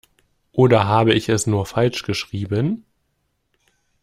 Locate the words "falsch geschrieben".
1.67-2.87